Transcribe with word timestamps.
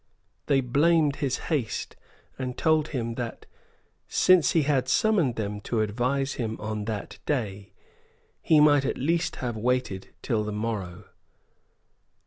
They 0.47 0.61
blamed 0.61 1.17
his 1.17 1.37
haste, 1.53 1.95
and 2.39 2.57
told 2.57 2.87
him 2.87 3.13
that, 3.21 3.45
since 4.07 4.53
he 4.53 4.63
had 4.63 4.87
summoned 4.89 5.35
them 5.35 5.61
to 5.61 5.81
advise 5.81 6.33
him 6.41 6.59
on 6.59 6.85
that 6.85 7.19
day, 7.27 7.73
he 8.41 8.59
might 8.59 8.83
at 8.83 8.97
least 8.97 9.35
have 9.35 9.55
waited 9.55 10.11
till 10.23 10.43
the 10.43 10.51
morrow. 10.51 11.05